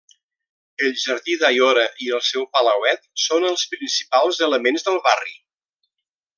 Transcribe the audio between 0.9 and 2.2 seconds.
jardí d'Aiora i